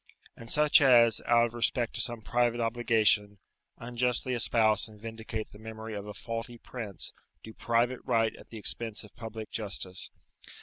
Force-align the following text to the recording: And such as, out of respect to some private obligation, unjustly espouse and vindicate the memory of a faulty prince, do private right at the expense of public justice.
And 0.35 0.49
such 0.49 0.81
as, 0.81 1.21
out 1.27 1.45
of 1.45 1.53
respect 1.53 1.93
to 1.93 2.01
some 2.01 2.23
private 2.23 2.59
obligation, 2.59 3.37
unjustly 3.77 4.33
espouse 4.33 4.87
and 4.87 4.99
vindicate 4.99 5.49
the 5.51 5.59
memory 5.59 5.93
of 5.93 6.07
a 6.07 6.13
faulty 6.15 6.57
prince, 6.57 7.13
do 7.43 7.53
private 7.53 7.99
right 8.03 8.35
at 8.35 8.49
the 8.49 8.57
expense 8.57 9.03
of 9.03 9.13
public 9.15 9.51
justice. 9.51 10.09